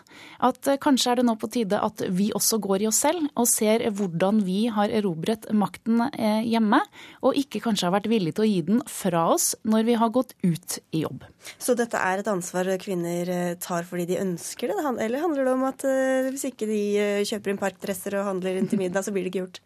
At 0.48 0.68
eh, 0.68 0.80
kanskje 0.82 1.14
er 1.14 1.22
det 1.22 1.28
nå 1.28 1.38
på 1.40 1.52
tide 1.52 1.82
at 1.82 2.06
vi 2.12 2.32
også 2.36 2.62
går 2.62 2.86
i 2.86 2.90
oss 2.92 3.02
selv 3.02 3.28
og 3.36 3.48
ser 3.50 3.84
hvordan 3.90 4.44
vi 4.46 4.66
har 4.72 4.92
erobret 4.94 5.48
makten 5.56 6.04
hjemme, 6.18 6.82
og 7.22 7.38
ikke 7.40 7.62
kanskje 7.64 7.88
har 7.88 7.96
vært 7.96 8.10
villige 8.12 8.38
til 8.38 8.46
å 8.46 8.50
gi 8.50 8.62
den 8.68 8.82
fra 8.90 9.28
oss 9.34 9.52
når 9.64 9.86
vi 9.88 9.98
har 10.02 10.14
gått 10.14 10.34
ut 10.44 10.80
i 10.92 11.04
jobb. 11.04 11.26
Så 11.62 11.74
dette 11.78 11.98
er 11.98 12.22
et 12.22 12.30
ansvar 12.30 12.70
kvinner 12.82 13.30
eh, 13.32 13.54
tar 13.62 13.86
fordi 13.88 14.08
de 14.12 14.20
ønsker 14.22 14.72
det, 14.72 14.78
eller 14.82 15.24
handler 15.24 15.48
det 15.48 15.54
om 15.56 15.66
at 15.68 15.86
eh, 15.88 16.30
hvis 16.30 16.48
ikke 16.52 16.70
de 16.70 16.82
eh, 17.02 17.24
kjøper 17.28 17.54
inn 17.54 17.62
parkdresser 17.62 18.18
og 18.20 18.28
handler 18.30 18.60
inn 18.60 18.70
til 18.72 18.82
middag, 18.82 19.06
så 19.06 19.14
blir 19.14 19.26
det 19.26 19.34
ikke 19.34 19.44
gjort? 19.44 19.62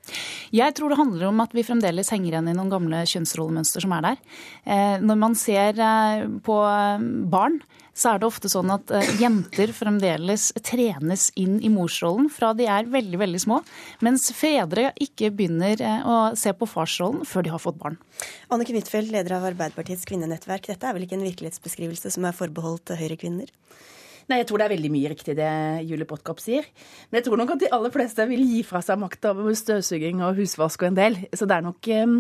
Jeg 0.56 0.76
tror 0.78 0.92
det 0.92 1.00
handler 1.00 1.30
om 1.30 1.44
at 1.44 1.56
vi 1.56 1.66
fremdeles 1.68 2.12
henger 2.14 2.36
igjen 2.36 2.52
i 2.52 2.58
noen 2.58 2.72
gamle 2.72 3.04
kjønnsrollemønster 3.10 3.84
som 3.84 3.96
er 3.98 4.06
der. 4.06 4.22
Når 5.04 5.18
man 5.20 5.36
ser 5.38 5.80
på 6.46 6.58
barn, 7.32 7.60
så 7.96 8.12
er 8.12 8.20
det 8.22 8.28
ofte 8.28 8.52
sånn 8.52 8.74
at 8.74 8.92
jenter 9.22 9.72
fremdeles 9.76 10.50
trenes 10.66 11.30
inn 11.40 11.58
i 11.64 11.72
morsrollen 11.72 12.28
fra 12.34 12.52
de 12.58 12.68
er 12.68 12.90
veldig, 12.92 13.20
veldig 13.22 13.42
små, 13.46 13.62
mens 14.06 14.28
fedre 14.36 14.90
ikke 15.02 15.32
begynner 15.32 15.80
å 16.04 16.18
se 16.38 16.52
på 16.52 16.68
farsrollen 16.70 17.24
før 17.28 17.48
de 17.48 17.54
har 17.56 17.64
fått 17.64 17.80
barn. 17.80 17.98
Anniken 18.52 18.78
Huitfeldt, 18.78 19.14
leder 19.16 19.38
av 19.38 19.48
Arbeiderpartiets 19.48 20.06
kvinnenettverk. 20.10 20.68
Dette 20.68 20.90
er 20.90 20.98
vel 20.98 21.08
ikke 21.08 21.18
en 21.20 21.28
virkelighetsbeskrivelse 21.28 22.12
som 22.14 22.28
er 22.28 22.36
forbeholdt 22.36 22.96
Høyre-kvinner? 23.00 23.52
Nei, 24.26 24.40
jeg 24.42 24.48
tror 24.50 24.62
det 24.62 24.66
er 24.66 24.74
veldig 24.74 24.90
mye 24.90 25.12
riktig 25.12 25.36
det 25.38 25.52
Julie 25.86 26.08
Brodtkorp 26.10 26.42
sier. 26.42 26.66
Men 27.10 27.20
jeg 27.20 27.28
tror 27.28 27.40
nok 27.42 27.54
at 27.56 27.62
de 27.62 27.70
aller 27.78 27.94
fleste 27.94 28.26
vil 28.30 28.42
gi 28.42 28.64
fra 28.66 28.82
seg 28.86 28.98
makta 29.02 29.36
over 29.36 29.54
støvsuging 29.58 30.24
og 30.26 30.40
husvask 30.40 30.82
og 30.82 30.90
en 30.90 30.98
del. 30.98 31.20
Så 31.30 31.46
det 31.46 31.60
er 31.60 31.66
nok 31.68 31.90
eh, 31.94 32.16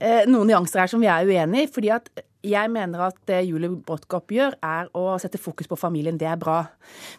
eh 0.00 0.28
noen 0.30 0.52
nyanser 0.52 0.84
her 0.84 0.92
som 0.92 1.02
vi 1.02 1.10
er 1.10 1.26
uenig 1.26 1.66
i. 1.66 1.70
fordi 1.74 1.90
at 1.96 2.12
jeg 2.46 2.72
mener 2.72 3.06
at 3.10 3.18
det 3.28 3.42
Julie 3.48 3.72
Brotkopp 3.84 4.32
gjør, 4.32 4.56
er 4.64 4.88
å 4.96 5.18
sette 5.20 5.40
fokus 5.40 5.68
på 5.70 5.78
familien. 5.78 6.18
Det 6.20 6.28
er 6.30 6.40
bra. 6.40 6.62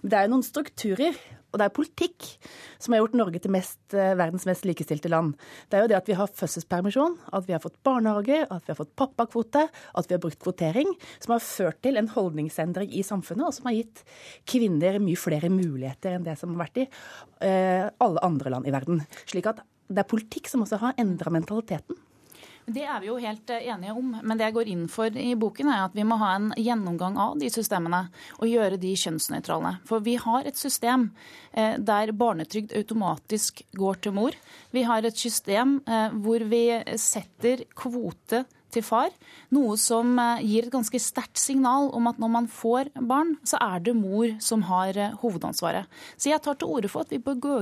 Men 0.02 0.14
det 0.14 0.18
er 0.18 0.28
jo 0.28 0.34
noen 0.36 0.48
strukturer 0.48 1.22
og 1.52 1.60
det 1.60 1.68
er 1.68 1.74
politikk 1.76 2.28
som 2.80 2.94
har 2.94 3.02
gjort 3.02 3.18
Norge 3.20 3.40
til 3.44 3.52
mest, 3.52 3.80
eh, 3.92 4.14
verdens 4.16 4.46
mest 4.48 4.64
likestilte 4.68 5.12
land. 5.12 5.34
Det 5.70 5.78
er 5.78 5.84
jo 5.84 5.90
det 5.92 5.98
at 5.98 6.08
vi 6.08 6.16
har 6.16 6.32
fødselspermisjon, 6.32 7.18
at 7.34 7.48
vi 7.48 7.54
har 7.54 7.60
fått 7.60 7.82
barnehage, 7.84 8.48
at 8.50 8.64
vi 8.64 8.72
har 8.72 8.80
fått 8.80 8.96
pappakvote, 8.96 9.68
at 9.68 10.08
vi 10.08 10.16
har 10.16 10.24
brukt 10.24 10.40
kvotering, 10.40 10.96
som 11.20 11.34
har 11.36 11.44
ført 11.44 11.82
til 11.84 11.98
en 11.98 12.08
holdningsendring 12.08 12.94
i 12.96 13.04
samfunnet, 13.04 13.48
og 13.48 13.54
som 13.54 13.68
har 13.68 13.76
gitt 13.76 14.04
kvinner 14.48 15.00
mye 15.00 15.20
flere 15.20 15.52
muligheter 15.52 16.16
enn 16.16 16.24
det 16.24 16.38
som 16.40 16.56
har 16.56 16.68
vært 16.68 16.86
i 16.86 16.88
eh, 17.42 17.90
alle 18.00 18.24
andre 18.24 18.50
land 18.50 18.68
i 18.68 18.72
verden. 18.72 19.04
Slik 19.26 19.52
at 19.52 19.60
det 19.92 20.06
er 20.06 20.08
politikk 20.08 20.48
som 20.48 20.64
også 20.64 20.80
har 20.80 20.96
endra 20.98 21.30
mentaliteten. 21.30 22.00
Det 22.70 22.84
er 22.86 23.00
vi 23.02 23.10
jo 23.10 23.18
helt 23.22 23.50
eh, 23.50 23.68
enige 23.74 23.96
om. 23.98 24.14
Men 24.22 24.38
det 24.38 24.48
jeg 24.48 24.56
går 24.56 24.70
inn 24.72 24.86
for 24.92 25.18
i 25.18 25.34
boken, 25.40 25.72
er 25.72 25.86
at 25.88 25.98
vi 25.98 26.06
må 26.08 26.18
ha 26.22 26.36
en 26.38 26.52
gjennomgang 26.58 27.18
av 27.20 27.38
de 27.42 27.50
systemene 27.54 28.04
og 28.38 28.50
gjøre 28.50 28.80
de 28.82 28.94
kjønnsnøytrale. 29.00 29.76
For 29.90 30.04
vi 30.06 30.18
har 30.22 30.48
et 30.48 30.60
system 30.60 31.10
eh, 31.52 31.78
der 31.82 32.14
barnetrygd 32.18 32.76
automatisk 32.78 33.64
går 33.78 34.02
til 34.06 34.16
mor. 34.18 34.38
Vi 34.76 34.86
har 34.88 35.08
et 35.08 35.18
system 35.18 35.80
eh, 35.88 36.18
hvor 36.22 36.46
vi 36.52 36.66
setter 37.02 37.66
kvote 37.78 38.46
til 38.72 38.86
far, 38.88 39.10
noe 39.52 39.74
som 39.76 40.14
gir 40.40 40.64
et 40.64 40.72
ganske 40.72 41.00
sterkt 41.04 41.36
signal 41.42 41.90
om 41.92 42.06
at 42.08 42.22
når 42.24 42.30
man 42.32 42.46
får 42.48 42.94
barn, 43.04 43.34
så 43.44 43.60
er 43.60 43.82
det 43.84 43.98
mor 44.00 44.32
som 44.40 44.64
har 44.70 44.96
hovedansvaret. 45.20 45.90
Så 46.16 46.32
jeg 46.32 46.40
tar 46.46 46.56
til 46.56 46.72
orde 46.72 46.88
for 46.94 47.04
at 47.04 47.12
vi 47.12 47.20
bør 47.20 47.36
gå, 47.44 47.58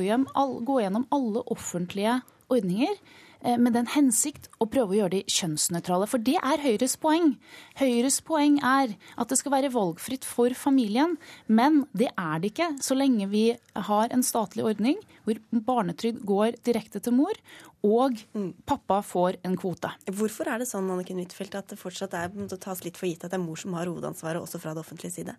gå 0.70 0.76
gjennom 0.84 1.08
alle 1.10 1.42
offentlige 1.50 2.20
ordninger 2.54 2.94
med 3.40 3.72
den 3.72 3.88
hensikt 3.94 4.50
å 4.60 4.68
prøve 4.68 4.92
å 4.92 4.98
gjøre 4.98 5.14
de 5.14 5.22
kjønnsnøytrale. 5.32 6.08
For 6.12 6.20
det 6.20 6.36
er 6.42 6.64
Høyres 6.64 6.98
poeng. 7.00 7.34
Høyres 7.80 8.20
poeng 8.28 8.58
er 8.66 8.96
at 9.16 9.32
det 9.32 9.38
skal 9.40 9.54
være 9.54 9.72
valgfritt 9.74 10.28
for 10.28 10.54
familien, 10.58 11.16
men 11.48 11.86
det 11.96 12.10
er 12.20 12.42
det 12.42 12.52
ikke 12.52 12.72
så 12.84 12.98
lenge 13.00 13.30
vi 13.32 13.46
har 13.90 14.12
en 14.12 14.26
statlig 14.26 14.66
ordning 14.68 15.00
hvor 15.24 15.40
barnetrygd 15.52 16.26
går 16.28 16.60
direkte 16.68 17.00
til 17.04 17.16
mor, 17.16 17.40
og 17.86 18.20
pappa 18.68 19.00
får 19.06 19.40
en 19.48 19.56
kvote. 19.60 19.92
Hvorfor 20.12 20.52
er 20.52 20.60
det 20.60 20.68
sånn 20.68 20.90
Anniken 20.92 21.22
Huitfeldt, 21.22 21.56
at 21.56 21.72
det 21.72 21.80
fortsatt 21.80 22.18
er, 22.18 22.34
det 22.34 22.60
tas 22.60 22.84
litt 22.84 23.00
for 23.00 23.08
gitt 23.08 23.24
at 23.24 23.32
det 23.32 23.40
er 23.40 23.46
mor 23.46 23.60
som 23.60 23.78
har 23.78 23.88
hovedansvaret, 23.88 24.42
også 24.44 24.60
fra 24.60 24.76
det 24.76 24.84
offentlige 24.84 25.16
side? 25.16 25.38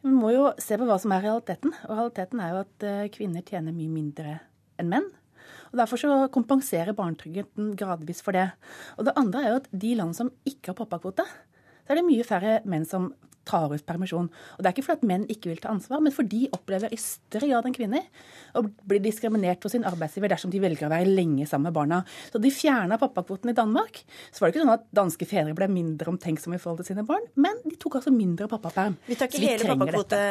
Vi 0.00 0.12
må 0.14 0.30
jo 0.32 0.46
se 0.56 0.78
på 0.80 0.86
hva 0.88 0.96
som 1.00 1.12
er 1.12 1.26
realiteten. 1.26 1.74
Og 1.84 1.98
realiteten 1.98 2.40
er 2.40 2.54
jo 2.54 2.60
at 2.62 2.86
eh, 2.88 3.08
kvinner 3.12 3.44
tjener 3.44 3.74
mye 3.76 3.92
mindre 3.92 4.38
enn 4.80 4.88
menn. 4.88 5.10
Og 5.70 5.78
Derfor 5.78 6.00
så 6.02 6.14
kompenserer 6.34 6.96
barnetrygden 6.98 7.74
gradvis 7.78 8.22
for 8.26 8.34
det. 8.34 8.48
Og 8.98 9.06
det 9.06 9.14
andre 9.18 9.42
er 9.44 9.52
jo 9.52 9.60
at 9.62 9.68
de 9.84 9.94
land 9.98 10.16
som 10.18 10.32
ikke 10.48 10.72
har 10.72 10.78
pappakvote, 10.80 11.26
så 11.86 11.94
er 11.94 12.00
det 12.00 12.06
mye 12.06 12.26
færre 12.26 12.58
menn 12.70 12.86
som 12.86 13.12
tar 13.50 13.74
ut 13.74 13.86
permisjon. 13.86 14.30
Og 14.30 14.62
Det 14.62 14.70
er 14.70 14.76
ikke 14.76 14.86
fordi 14.86 15.00
at 15.00 15.08
menn 15.10 15.26
ikke 15.32 15.50
vil 15.50 15.62
ta 15.62 15.72
ansvar, 15.74 16.02
men 16.04 16.14
fordi 16.14 16.44
de 16.44 16.50
opplever 16.54 16.92
i 16.94 16.98
større 17.00 17.48
grad 17.50 17.66
enn 17.66 17.74
kvinner 17.74 18.06
å 18.54 18.62
bli 18.62 19.00
diskriminert 19.02 19.62
for 19.62 19.72
sin 19.72 19.86
arbeidsgiver 19.88 20.30
dersom 20.32 20.52
de 20.52 20.62
velger 20.62 20.86
å 20.86 20.92
være 20.92 21.10
lenge 21.10 21.46
sammen 21.48 21.68
med 21.68 21.76
barna. 21.76 22.00
Så 22.30 22.40
de 22.42 22.52
fjerna 22.54 22.98
pappakvoten 23.00 23.52
i 23.52 23.56
Danmark. 23.56 24.02
Så 24.30 24.42
var 24.42 24.48
det 24.48 24.56
ikke 24.56 24.64
sånn 24.64 24.74
at 24.76 24.86
danske 24.96 25.28
fedre 25.28 25.56
ble 25.58 25.70
mindre 25.72 26.12
omtenksomme 26.12 26.58
i 26.58 26.62
forhold 26.62 26.82
til 26.82 26.92
sine 26.92 27.06
barn, 27.08 27.26
men 27.40 27.58
de 27.66 27.76
tok 27.80 27.98
altså 28.00 28.14
mindre 28.14 28.48
pappaperm. 28.50 28.98
Vi 29.08 29.18
tar 29.18 29.30
ikke 29.30 29.42
hele 29.44 29.72
pappakvote, 29.72 30.22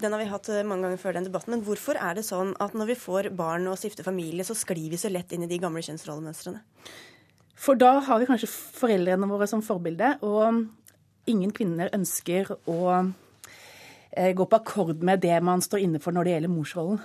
den 0.00 0.16
har 0.16 0.22
vi 0.22 0.30
hatt 0.32 0.52
mange 0.68 0.88
ganger 0.88 1.02
før 1.02 1.18
den 1.18 1.28
debatten. 1.28 1.56
Men 1.56 1.66
hvorfor 1.66 2.00
er 2.00 2.18
det 2.18 2.26
sånn 2.28 2.54
at 2.62 2.76
når 2.78 2.92
vi 2.92 2.98
får 3.02 3.30
barn 3.38 3.68
og 3.70 3.78
stifter 3.80 4.06
familie, 4.06 4.46
så 4.46 4.56
sklir 4.58 4.88
vi 4.92 5.00
så 5.00 5.12
lett 5.12 5.32
inn 5.36 5.44
i 5.46 5.50
de 5.50 5.60
gamle 5.62 5.84
kjønnsrollemønstrene? 5.84 6.64
For 7.58 7.78
da 7.78 7.96
har 8.06 8.20
vi 8.20 8.28
kanskje 8.28 8.50
foreldrene 8.50 9.28
våre 9.30 9.48
som 9.50 9.62
forbilde. 9.64 10.14
Og 10.22 10.60
ingen 11.28 11.52
kvinner 11.54 11.92
ønsker 11.94 12.50
å 12.68 12.78
eh, 12.98 14.32
gå 14.34 14.46
på 14.48 14.58
akkord 14.58 15.04
med 15.04 15.22
det 15.24 15.38
man 15.44 15.62
står 15.64 15.84
inne 15.84 16.02
for 16.02 16.16
når 16.16 16.26
det 16.26 16.34
gjelder 16.36 16.54
morsrollen. 16.54 17.00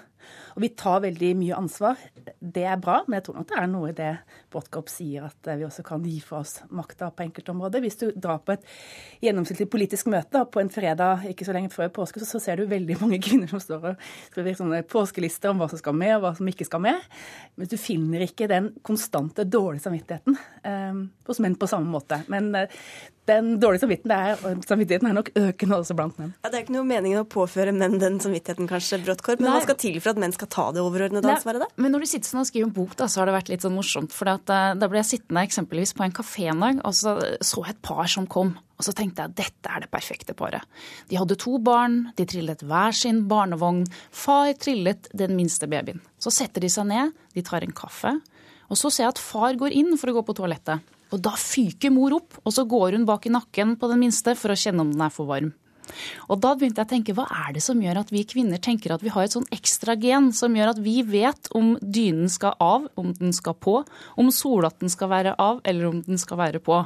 Og 0.54 0.62
vi 0.64 0.70
tar 0.78 1.02
veldig 1.04 1.32
mye 1.40 1.58
ansvar. 1.58 2.00
Det 2.40 2.66
er 2.70 2.80
bra, 2.82 3.00
men 3.08 3.18
jeg 3.18 3.28
tror 3.28 3.40
nok 3.40 3.50
det 3.50 3.60
er 3.60 3.70
noe 3.72 3.90
i 3.90 3.96
det 3.98 4.12
Brodtkorp 4.54 4.92
sier, 4.92 5.26
at 5.30 5.50
vi 5.58 5.66
også 5.66 5.86
kan 5.86 6.04
gi 6.06 6.20
fra 6.24 6.42
oss 6.44 6.60
makta 6.74 7.10
på 7.14 7.26
enkeltområder. 7.26 7.82
Hvis 7.84 8.00
du 8.02 8.06
drar 8.14 8.44
på 8.46 8.54
et 8.56 8.68
gjennomsnittlig 9.24 9.70
politisk 9.74 10.12
møte 10.14 10.44
på 10.54 10.62
en 10.62 10.72
fredag 10.74 11.26
ikke 11.32 11.48
så 11.48 11.56
lenge 11.56 11.74
før 11.74 11.90
påske, 11.96 12.22
så 12.22 12.42
ser 12.42 12.62
du 12.62 12.70
veldig 12.70 13.00
mange 13.02 13.22
kvinner 13.26 13.50
som 13.50 13.62
står 13.64 13.94
og 13.94 14.06
skriver 14.30 14.60
sånne 14.60 14.84
påskelister 14.90 15.54
om 15.54 15.64
hva 15.64 15.70
som 15.72 15.82
skal 15.82 15.98
med, 15.98 16.16
og 16.18 16.28
hva 16.28 16.36
som 16.38 16.52
ikke 16.52 16.70
skal 16.70 16.84
med. 16.86 17.10
Men 17.58 17.72
du 17.72 17.80
finner 17.82 18.28
ikke 18.28 18.50
den 18.52 18.74
konstante 18.86 19.48
dårlige 19.48 19.88
samvittigheten 19.88 20.38
eh, 20.70 21.02
hos 21.28 21.42
menn 21.44 21.58
på 21.60 21.70
samme 21.72 21.90
måte. 21.90 22.22
Men 22.32 22.54
eh, 22.60 22.84
den 23.30 23.60
dårlige 23.60 23.80
samvittigheten 23.80 24.12
er, 24.12 24.64
samvittigheten 24.68 25.08
er 25.08 25.16
nok 25.16 25.30
økende 25.40 25.78
også 25.80 25.96
blant 25.96 26.18
menn. 26.20 26.34
Ja, 26.44 26.50
det 26.52 26.58
er 26.58 26.66
ikke 26.66 26.76
noe 26.76 26.88
meningen 26.88 27.22
å 27.22 27.28
påføre 27.30 27.72
menn 27.76 27.96
den 28.02 28.20
samvittigheten, 28.24 28.68
kanskje, 28.68 29.00
Bråttkorp, 29.06 29.40
men 29.40 29.54
hva 29.54 29.62
skal 29.64 29.78
til 29.80 30.00
for 30.04 30.13
at 30.14 30.22
menn 30.22 30.36
skal 30.36 30.50
ta 30.54 30.68
det 30.76 30.84
overordnede 30.84 31.30
ansvaret, 31.34 31.66
da? 31.66 31.70
Men 31.82 31.96
når 31.96 32.06
du 32.06 32.10
sitter 32.12 32.30
sånn 32.30 32.44
og 32.44 32.50
skriver 32.50 32.70
en 32.70 32.76
bok, 32.76 32.94
da, 33.00 33.10
så 33.12 33.22
har 33.22 33.30
det 33.30 33.38
vært 33.38 33.52
litt 33.52 33.66
sånn 33.66 33.76
morsomt. 33.76 34.14
For 34.16 34.32
at, 34.32 34.46
uh, 34.50 34.74
da 34.80 34.90
ble 34.90 35.02
jeg 35.02 35.12
sittende 35.16 35.44
eksempelvis 35.48 35.96
på 35.98 36.06
en 36.06 36.16
kafé 36.16 36.48
en 36.54 36.64
dag, 36.64 36.84
og 36.86 36.96
så 36.98 37.16
så 37.44 37.64
jeg 37.66 37.76
et 37.76 37.84
par 37.86 38.08
som 38.12 38.28
kom. 38.30 38.54
Og 38.80 38.88
så 38.88 38.94
tenkte 38.98 39.24
jeg 39.24 39.36
dette 39.38 39.70
er 39.72 39.84
det 39.84 39.92
perfekte 39.94 40.36
paret. 40.38 40.64
De 41.10 41.20
hadde 41.20 41.38
to 41.40 41.58
barn, 41.64 42.10
de 42.18 42.26
trillet 42.28 42.66
hver 42.68 42.96
sin 42.98 43.24
barnevogn. 43.30 43.86
Far 44.12 44.52
trillet 44.60 45.08
den 45.16 45.38
minste 45.38 45.70
babyen. 45.72 46.02
Så 46.20 46.34
setter 46.34 46.64
de 46.64 46.72
seg 46.74 46.90
ned, 46.90 47.14
de 47.36 47.46
tar 47.46 47.64
en 47.64 47.76
kaffe. 47.76 48.18
Og 48.72 48.80
så 48.80 48.90
ser 48.90 49.08
jeg 49.08 49.16
at 49.16 49.22
far 49.22 49.56
går 49.60 49.76
inn 49.78 49.94
for 50.00 50.12
å 50.12 50.18
gå 50.18 50.26
på 50.28 50.36
toalettet. 50.42 50.94
Og 51.14 51.22
da 51.22 51.36
fyker 51.38 51.94
mor 51.94 52.16
opp, 52.18 52.40
og 52.42 52.56
så 52.56 52.66
går 52.66 52.98
hun 52.98 53.06
bak 53.06 53.28
i 53.30 53.34
nakken 53.34 53.76
på 53.78 53.90
den 53.92 54.02
minste 54.02 54.34
for 54.40 54.54
å 54.54 54.58
kjenne 54.58 54.82
om 54.82 54.94
den 54.96 55.04
er 55.06 55.14
for 55.14 55.30
varm. 55.30 55.52
Og 56.32 56.40
da 56.44 56.54
begynte 56.58 56.82
jeg 56.82 56.90
å 56.90 56.94
tenke, 56.94 57.16
hva 57.18 57.26
er 57.46 57.56
det 57.56 57.64
som 57.66 57.82
gjør 57.82 58.02
at 58.04 58.12
vi 58.14 58.24
kvinner 58.28 58.62
tenker 58.62 58.94
at 58.96 59.04
vi 59.04 59.12
har 59.14 59.26
et 59.26 59.36
sånn 59.36 59.48
ekstra 59.54 59.96
gen 60.00 60.32
som 60.36 60.56
gjør 60.56 60.74
at 60.74 60.82
vi 60.84 61.02
vet 61.08 61.50
om 61.58 61.74
dynen 61.82 62.32
skal 62.32 62.56
av, 62.64 62.88
om 63.00 63.12
den 63.18 63.34
skal 63.36 63.58
på, 63.58 63.80
om 64.20 64.32
solhatten 64.34 64.92
skal 64.92 65.12
være 65.12 65.36
av, 65.42 65.62
eller 65.68 65.90
om 65.90 66.02
den 66.06 66.22
skal 66.22 66.40
være 66.42 66.62
på. 66.64 66.80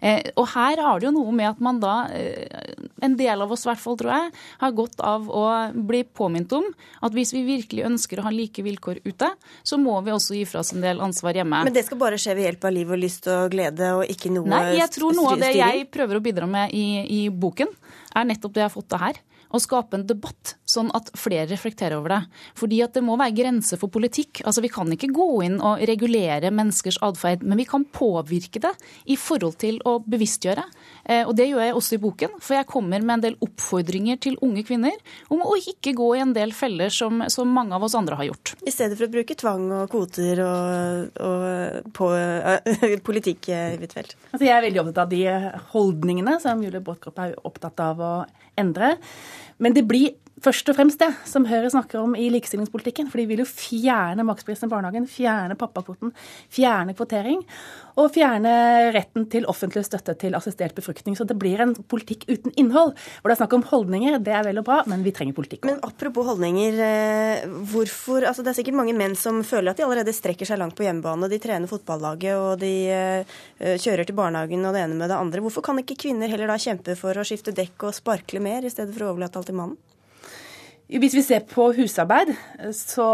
Eh, 0.00 0.30
og 0.36 0.48
her 0.54 0.82
har 0.84 1.00
det 1.00 1.08
jo 1.08 1.14
noe 1.16 1.34
med 1.34 1.50
at 1.52 1.62
man 1.64 1.80
da, 1.82 1.96
eh, 2.14 2.74
en 3.04 3.16
del 3.18 3.44
av 3.44 3.52
oss 3.54 3.66
i 3.66 3.70
hvert 3.70 3.82
fall, 3.82 3.98
tror 4.00 4.14
jeg, 4.14 4.32
har 4.62 4.76
godt 4.76 5.02
av 5.04 5.28
å 5.28 5.46
bli 5.72 6.02
påminnet 6.04 6.52
om 6.58 6.66
at 7.04 7.14
hvis 7.14 7.34
vi 7.36 7.44
virkelig 7.46 7.86
ønsker 7.88 8.20
å 8.20 8.26
ha 8.28 8.34
like 8.34 8.64
vilkår 8.64 9.02
ute, 9.06 9.30
så 9.62 9.78
må 9.80 9.96
vi 10.06 10.14
også 10.14 10.36
gi 10.38 10.44
fra 10.48 10.62
oss 10.62 10.74
en 10.74 10.84
del 10.84 11.02
ansvar 11.04 11.38
hjemme. 11.38 11.62
Men 11.68 11.74
det 11.74 11.86
skal 11.86 12.00
bare 12.00 12.18
skje 12.20 12.36
ved 12.38 12.48
hjelp 12.48 12.68
av 12.68 12.74
liv 12.74 12.94
og 12.94 13.02
lyst 13.02 13.28
og 13.32 13.52
glede, 13.54 13.92
og 13.98 14.04
ikke 14.08 14.32
noe 14.34 14.48
Nei, 14.48 14.64
jeg 14.78 14.92
tror 14.94 15.16
noe 15.16 15.34
av 15.34 15.42
det 15.42 15.54
jeg 15.56 15.86
prøver 15.92 16.18
å 16.18 16.24
bidra 16.24 16.48
med 16.50 16.74
i, 16.76 16.86
i 17.18 17.20
boken, 17.30 17.70
er 18.14 18.28
nettopp 18.28 18.54
det 18.54 18.64
jeg 18.64 18.70
har 18.70 18.74
fått 18.74 18.90
til 18.92 19.02
her. 19.02 19.20
Å 19.48 19.60
skape 19.62 19.98
en 19.98 20.06
debatt, 20.08 20.57
sånn 20.68 20.90
at 20.96 21.10
flere 21.18 21.48
reflekterer 21.50 21.98
over 21.98 22.12
det. 22.12 22.20
Fordi 22.58 22.82
at 22.84 22.96
det 22.96 23.02
må 23.04 23.16
være 23.18 23.36
grenser 23.36 23.80
for 23.80 23.92
politikk. 23.92 24.42
Altså 24.44 24.62
Vi 24.64 24.70
kan 24.72 24.90
ikke 24.92 25.10
gå 25.14 25.28
inn 25.46 25.58
og 25.64 25.82
regulere 25.88 26.52
menneskers 26.54 27.00
atferd, 27.04 27.44
men 27.46 27.60
vi 27.60 27.66
kan 27.68 27.86
påvirke 27.88 28.60
det 28.62 28.74
i 29.08 29.16
forhold 29.18 29.58
til 29.62 29.80
å 29.88 29.98
bevisstgjøre. 30.04 30.64
Eh, 31.08 31.24
og 31.24 31.34
det 31.38 31.48
gjør 31.48 31.64
jeg 31.64 31.76
også 31.78 31.96
i 31.96 32.02
boken, 32.02 32.36
for 32.44 32.58
jeg 32.58 32.68
kommer 32.68 33.04
med 33.04 33.18
en 33.18 33.26
del 33.28 33.38
oppfordringer 33.44 34.20
til 34.20 34.38
unge 34.44 34.64
kvinner 34.68 34.96
om 35.32 35.44
å 35.44 35.56
ikke 35.58 35.94
gå 35.96 36.10
i 36.16 36.22
en 36.24 36.34
del 36.36 36.52
feller 36.56 36.92
som, 36.92 37.24
som 37.32 37.48
mange 37.48 37.76
av 37.76 37.86
oss 37.86 37.96
andre 37.98 38.18
har 38.20 38.28
gjort. 38.30 38.54
I 38.68 38.74
stedet 38.74 38.98
for 38.98 39.08
å 39.08 39.12
bruke 39.12 39.38
tvang 39.38 39.66
og 39.80 39.88
kvoter 39.92 40.42
og, 40.44 41.18
og 41.24 41.92
på, 41.96 42.10
uh, 42.12 42.98
politikk, 43.08 43.50
Huitfeldt? 43.78 44.16
Altså, 44.32 44.44
jeg 44.44 44.54
er 44.54 44.66
veldig 44.68 44.82
opptatt 44.84 45.04
av 45.06 45.12
de 45.14 45.24
holdningene 45.72 46.38
som 46.42 46.60
Julie 46.64 46.84
Brodtkorp 46.84 47.20
er 47.24 47.36
opptatt 47.48 47.80
av 47.84 48.02
å 48.04 48.12
endre. 48.58 48.96
Men 49.58 49.74
det 49.74 49.86
blir 49.90 50.14
først 50.44 50.70
og 50.70 50.76
fremst 50.78 51.00
det 51.02 51.10
som 51.28 51.46
Høyre 51.48 51.70
snakker 51.72 52.00
om 52.00 52.14
i 52.18 52.28
likestillingspolitikken. 52.32 53.10
For 53.10 53.20
de 53.20 53.26
vil 53.30 53.42
jo 53.42 53.48
fjerne 53.48 54.26
maksprisen 54.26 54.68
i 54.68 54.72
barnehagen, 54.72 55.08
fjerne 55.10 55.58
pappakvoten, 55.58 56.14
fjerne 56.54 56.94
kvotering. 56.98 57.42
Og 57.98 58.12
fjerne 58.14 58.52
retten 58.94 59.24
til 59.30 59.46
offentlig 59.50 59.82
støtte 59.86 60.14
til 60.20 60.36
assistert 60.38 60.76
befruktning. 60.76 61.16
Så 61.18 61.26
det 61.26 61.34
blir 61.40 61.58
en 61.64 61.74
politikk 61.90 62.28
uten 62.28 62.54
innhold. 62.60 62.92
Hvor 63.18 63.30
det 63.30 63.34
er 63.34 63.40
snakk 63.40 63.56
om 63.58 63.64
holdninger, 63.66 64.20
det 64.22 64.34
er 64.38 64.46
vel 64.46 64.60
og 64.62 64.68
bra, 64.68 64.78
men 64.90 65.02
vi 65.06 65.12
trenger 65.14 65.34
politikk 65.34 65.64
også. 65.64 65.72
Men 65.72 65.82
apropos 65.82 66.28
holdninger, 66.30 66.78
eh, 66.78 67.48
hvorfor 67.72 68.28
altså 68.28 68.44
Det 68.46 68.52
er 68.52 68.60
sikkert 68.60 68.78
mange 68.78 68.94
menn 68.94 69.16
som 69.18 69.42
føler 69.42 69.72
at 69.72 69.80
de 69.80 69.84
allerede 69.84 70.14
strekker 70.14 70.46
seg 70.46 70.60
langt 70.60 70.76
på 70.78 70.86
hjemmebane. 70.86 71.28
De 71.28 71.40
trener 71.42 71.66
fotballaget, 71.66 72.38
og 72.38 72.60
de 72.62 72.72
eh, 72.86 73.36
kjører 73.58 74.06
til 74.06 74.14
barnehagen 74.14 74.62
og 74.64 74.74
det 74.74 74.84
ene 74.84 74.94
med 74.94 75.10
det 75.10 75.18
andre. 75.18 75.42
Hvorfor 75.42 75.66
kan 75.66 75.82
ikke 75.82 75.98
kvinner 75.98 76.30
heller 76.30 76.46
da 76.46 76.56
kjempe 76.56 76.94
for 76.96 77.18
å 77.18 77.26
skifte 77.26 77.52
dekk 77.56 77.88
og 77.90 77.98
sparkle 77.98 78.40
mer, 78.40 78.62
i 78.62 78.70
stedet 78.70 78.94
for 78.94 79.08
å 79.08 79.10
overlate 79.12 79.40
alt 79.40 79.47
til 79.48 79.56
mannen? 79.56 79.78
Hvis 80.88 81.12
vi 81.12 81.20
ser 81.20 81.42
på 81.44 81.66
husarbeid, 81.76 82.30
så 82.72 83.04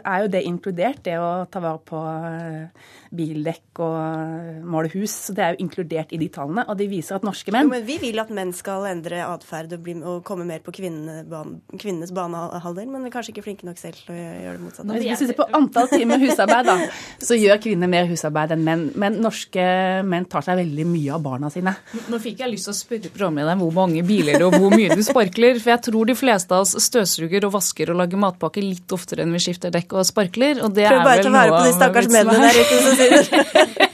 er 0.00 0.22
jo 0.22 0.28
det 0.32 0.40
inkludert, 0.48 1.02
det 1.04 1.18
å 1.20 1.44
ta 1.52 1.60
vare 1.60 1.80
på 1.84 1.98
eh, 2.00 2.86
bildekk 3.12 3.82
og 3.84 4.62
måle 4.64 4.88
hus. 4.94 5.12
Så 5.26 5.34
det 5.36 5.42
er 5.44 5.52
jo 5.52 5.66
inkludert 5.66 6.14
i 6.16 6.20
de 6.22 6.30
tallene, 6.32 6.64
og 6.64 6.78
de 6.80 6.86
viser 6.88 7.18
at 7.18 7.26
norske 7.26 7.52
menn 7.52 7.68
jo, 7.68 7.74
Men 7.74 7.84
vi 7.84 7.98
vil 8.00 8.22
at 8.22 8.32
menn 8.32 8.54
skal 8.56 8.86
endre 8.88 9.18
atferd 9.26 9.74
og, 9.76 9.90
og, 10.00 10.22
komme 10.24 10.46
mer 10.48 10.62
på 10.64 10.72
kvinnenes 10.72 12.14
banehalvdel, 12.16 12.88
men 12.88 13.04
vi 13.04 13.10
er 13.10 13.14
kanskje 13.18 13.34
ikke 13.34 13.44
flinke 13.50 13.68
nok 13.68 13.82
selv 13.82 14.00
til 14.00 14.14
å 14.14 14.16
gjøre 14.16 14.56
det 14.56 14.64
motsatte. 14.64 14.96
Hvis 14.96 15.24
vi 15.26 15.28
ser 15.28 15.38
på 15.42 15.48
antall 15.60 15.92
timer 15.92 16.24
husarbeid, 16.24 16.72
da, 16.72 16.78
så 17.28 17.36
gjør 17.36 17.60
kvinner 17.66 17.92
mer 17.98 18.08
husarbeid 18.08 18.56
enn 18.56 18.64
menn. 18.64 18.86
Men 18.96 19.20
norske 19.20 19.68
menn 20.08 20.28
tar 20.32 20.48
seg 20.48 20.62
veldig 20.62 20.88
mye 20.88 21.12
av 21.18 21.28
barna 21.28 21.52
sine. 21.52 21.76
Nå 22.08 22.24
fikk 22.24 22.40
jeg 22.46 22.56
lyst 22.56 22.70
til 22.70 22.78
å 22.78 22.80
spørre 22.80 23.12
programlederen 23.12 23.60
hvor 23.60 23.76
mange 23.76 24.08
biler 24.08 24.48
og 24.48 24.56
hvor 24.56 24.72
mye 24.72 24.96
du 24.96 25.04
sparkler, 25.04 25.60
for 25.60 25.76
jeg 25.76 25.86
tror 25.90 26.08
de 26.08 26.16
fleste 26.16 26.56
av 26.56 26.64
oss 26.64 26.78
støvsuger 26.80 27.09
støvsuger 27.10 27.46
og 27.46 27.54
vasker 27.56 27.92
og 27.92 28.00
lager 28.00 28.20
matpakke 28.20 28.62
litt 28.64 28.94
oftere 28.94 29.24
enn 29.24 29.34
vi 29.34 29.42
skifter 29.42 29.72
dekk 29.74 29.96
og 29.98 30.06
sparkler. 30.08 30.62
Og 30.64 30.74
det 30.76 30.88
Prøv 30.88 31.04
bare 31.04 31.22
vel 31.22 31.30
å 31.30 31.36
være 31.36 31.54
på 31.56 31.62
de 31.66 31.76
stakkars 31.76 32.10
mennene 32.12 32.50
der 32.50 32.60
ute 32.60 32.82
som 32.84 33.00
sier 33.00 33.86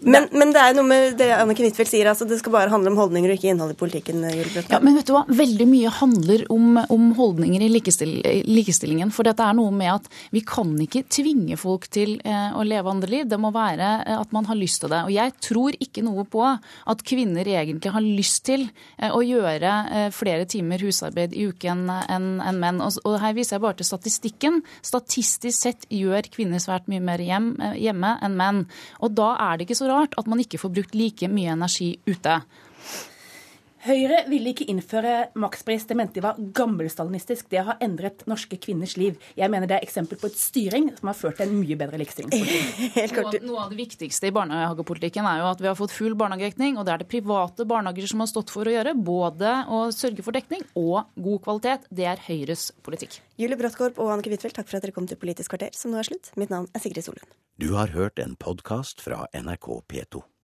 Men, 0.00 0.28
men, 0.32 0.52
det 0.54 0.60
er 0.62 0.76
noe 0.76 0.86
med 0.88 1.18
det 1.20 1.28
Anniken 1.36 1.66
Huitfeldt 1.68 1.90
sier, 1.90 2.08
altså 2.08 2.24
det 2.28 2.38
skal 2.40 2.54
bare 2.54 2.72
handle 2.72 2.92
om 2.92 2.96
holdninger 2.96 3.32
og 3.32 3.36
ikke 3.36 3.50
innhold 3.52 3.74
i 3.74 3.78
politikken. 3.78 4.22
Ja, 4.70 4.78
men 4.80 4.96
vet 4.96 5.10
du 5.10 5.12
hva? 5.12 5.26
Veldig 5.28 5.66
mye 5.68 5.92
handler 5.92 6.44
om, 6.52 6.78
om 6.88 7.10
holdninger 7.18 7.64
i 7.66 7.68
likestill, 7.68 8.14
likestillingen. 8.48 9.12
For 9.12 9.28
dette 9.28 9.44
er 9.44 9.58
noe 9.58 9.74
med 9.74 9.92
at 9.98 10.08
vi 10.32 10.40
kan 10.46 10.72
ikke 10.80 11.04
tvinge 11.12 11.58
folk 11.60 11.84
til 11.92 12.16
eh, 12.24 12.56
å 12.56 12.64
leve 12.64 12.92
andre 12.92 13.12
liv. 13.12 13.28
Det 13.28 13.40
må 13.40 13.52
være 13.52 13.90
eh, 14.06 14.16
at 14.16 14.32
man 14.32 14.48
har 14.48 14.56
lyst 14.56 14.80
til 14.84 14.92
det. 14.92 15.02
Og 15.04 15.12
jeg 15.12 15.34
tror 15.44 15.76
ikke 15.76 16.04
noe 16.06 16.24
på 16.32 16.46
at 16.48 17.04
kvinner 17.06 17.44
egentlig 17.44 17.92
har 17.92 18.04
lyst 18.04 18.46
til 18.48 18.66
eh, 18.96 19.12
å 19.12 19.20
gjøre 19.20 19.74
eh, 19.92 20.08
flere 20.16 20.48
timer 20.48 20.80
husarbeid 20.80 21.36
i 21.36 21.44
uken 21.50 21.84
enn 21.90 22.30
en 22.40 22.62
menn. 22.62 22.80
Og, 22.84 22.96
og, 23.04 23.18
her 23.20 23.36
viser 23.36 23.58
jeg 23.58 23.66
bare 23.66 23.80
til 23.82 23.90
statistikken. 23.90 24.60
Statistisk 24.86 25.60
sett 25.60 25.84
gjør 25.92 26.32
kvinner 26.32 26.62
svært 26.62 26.88
mye 26.88 27.04
mer 27.04 27.20
hjem, 27.20 27.52
eh, 27.60 27.76
hjemme 27.84 28.16
enn 28.24 28.40
menn. 28.40 28.64
Og 29.04 29.12
da 29.18 29.34
er 29.36 29.60
det 29.60 29.68
ikke 29.68 29.80
så 29.82 29.89
rart 29.90 30.16
at 30.18 30.30
man 30.30 30.42
ikke 30.42 30.60
får 30.62 30.74
brukt 30.76 30.94
like 30.98 31.28
mye 31.28 31.52
energi 31.54 31.92
ute. 32.08 32.40
Høyre 33.80 34.24
ville 34.28 34.52
ikke 34.52 34.66
innføre 34.68 35.30
makspris. 35.40 35.86
Det 35.88 35.96
mente 35.96 36.18
de 36.18 36.24
var 36.24 36.36
gammelstalinistisk. 36.56 37.46
Det 37.48 37.62
har 37.64 37.78
endret 37.80 38.26
norske 38.28 38.58
kvinners 38.60 38.96
liv. 39.00 39.16
Jeg 39.38 39.48
mener 39.52 39.70
det 39.70 39.78
er 39.78 39.86
eksempel 39.86 40.18
på 40.20 40.28
et 40.28 40.36
styring 40.36 40.90
som 40.98 41.08
har 41.08 41.16
ført 41.16 41.38
til 41.40 41.48
en 41.48 41.62
mye 41.62 41.78
bedre 41.80 42.00
likestillingspolitikk. 42.02 43.16
Noe, 43.20 43.40
noe 43.46 43.62
av 43.64 43.72
det 43.72 43.78
viktigste 43.80 44.28
i 44.28 44.34
barnehagepolitikken 44.36 45.26
er 45.28 45.40
jo 45.40 45.48
at 45.50 45.62
vi 45.64 45.68
har 45.70 45.78
fått 45.78 45.94
full 45.96 46.16
barnehagedekning, 46.18 46.76
og 46.76 46.84
det 46.86 46.92
er 46.92 47.02
det 47.02 47.08
private 47.10 47.64
barnehager 47.68 48.10
som 48.10 48.20
har 48.20 48.28
stått 48.30 48.52
for 48.52 48.68
å 48.68 48.74
gjøre. 48.74 48.92
Både 48.96 49.54
å 49.72 49.82
sørge 49.96 50.24
for 50.26 50.36
dekning 50.36 50.64
og 50.78 51.08
god 51.16 51.44
kvalitet. 51.46 51.88
Det 51.88 52.08
er 52.10 52.20
Høyres 52.28 52.70
politikk. 52.84 53.20
Julie 53.40 53.56
Bråttkorp 53.60 54.00
og 54.02 54.12
Annike 54.12 54.34
Huitfeldt, 54.34 54.58
takk 54.60 54.68
for 54.68 54.80
at 54.80 54.84
dere 54.84 54.96
kom 54.96 55.08
til 55.08 55.20
Politisk 55.20 55.54
kvarter, 55.54 55.72
som 55.76 55.94
nå 55.94 56.02
er 56.02 56.10
slutt. 56.10 56.34
Mitt 56.40 56.52
navn 56.52 56.68
er 56.76 56.84
Sigrid 56.84 57.06
Solund. 57.06 57.32
Du 57.60 57.72
har 57.76 57.96
hørt 57.96 58.20
en 58.20 58.36
podkast 58.40 59.00
fra 59.04 59.24
NRK 59.36 59.72
P2. 59.88 60.24